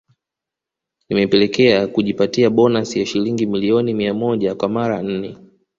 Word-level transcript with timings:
Imepelekea 1.09 1.87
kujipatia 1.87 2.49
bonasi 2.49 2.99
ya 2.99 3.05
shilingi 3.05 3.45
milioni 3.45 3.93
mia 3.93 4.13
moja 4.13 4.55
kwa 4.55 4.69
mara 4.69 5.01
nne 5.03 5.35